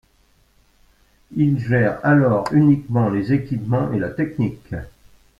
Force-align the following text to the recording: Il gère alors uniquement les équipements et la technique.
Il 1.35 1.59
gère 1.59 1.99
alors 2.01 2.45
uniquement 2.53 3.09
les 3.11 3.33
équipements 3.33 3.91
et 3.93 3.99
la 3.99 4.09
technique. 4.09 4.73